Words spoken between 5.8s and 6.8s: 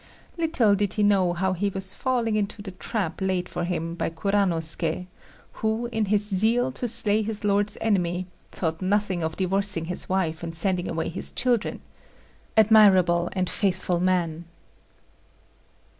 in his zeal